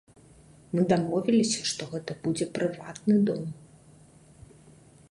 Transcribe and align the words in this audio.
Мы 0.73 0.81
дамовіліся, 0.91 1.61
што 1.73 1.89
гэта 1.93 2.11
будзе 2.25 2.45
прыватны 2.59 3.15
дом. 3.31 3.47